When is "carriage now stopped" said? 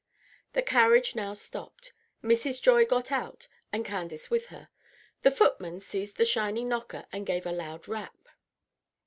0.63-1.93